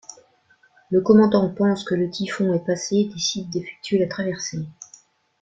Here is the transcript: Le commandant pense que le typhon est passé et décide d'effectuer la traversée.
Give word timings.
Le 0.89 0.99
commandant 1.01 1.47
pense 1.53 1.83
que 1.83 1.93
le 1.93 2.09
typhon 2.09 2.51
est 2.55 2.65
passé 2.65 2.95
et 2.95 3.13
décide 3.13 3.51
d'effectuer 3.51 3.99
la 3.99 4.07
traversée. 4.07 4.65